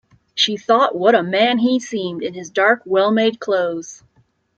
[0.33, 4.03] She thought what a man he seemed, in his dark, well-made clothes.